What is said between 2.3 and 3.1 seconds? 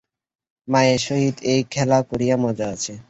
মজা আছে।